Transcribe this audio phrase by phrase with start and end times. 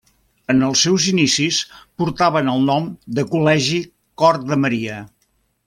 [0.51, 1.59] En els seus inicis
[2.01, 3.79] portaven el nom de Col·legi
[4.23, 4.97] Cor de Maria.